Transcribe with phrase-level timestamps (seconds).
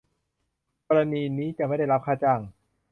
[0.87, 2.39] กรณีนี้จะไม่ได้รับค่าจ้าง